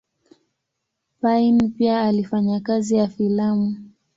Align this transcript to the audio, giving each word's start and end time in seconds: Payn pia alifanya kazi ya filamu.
Payn 1.21 1.67
pia 1.71 2.01
alifanya 2.01 2.59
kazi 2.59 2.95
ya 2.95 3.07
filamu. 3.07 3.77